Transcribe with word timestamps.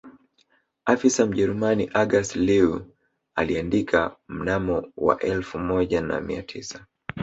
Afisa 0.85 1.25
Mjerumani 1.25 1.89
August 1.93 2.35
Leue 2.35 2.81
aliandika 3.35 4.15
mnamo 4.27 4.91
wa 4.97 5.19
elfu 5.19 5.59
moja 5.59 6.01
na 6.01 6.21
mia 6.21 6.43
tisa 6.43 6.85